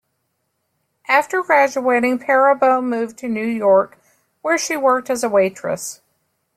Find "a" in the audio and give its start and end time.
5.23-5.29